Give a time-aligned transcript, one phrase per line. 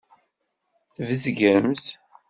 [0.95, 1.85] Tbezgemt.